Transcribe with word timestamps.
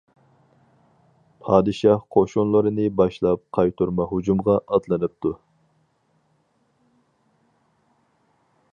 پادىشاھ 1.47 1.99
قوشۇنلىرىنى 2.15 2.87
باشلاپ 3.01 3.43
قايتۇرما 3.59 4.09
ھۇجۇمغا 4.13 4.57
ئاتلىنىپتۇ. 4.61 5.37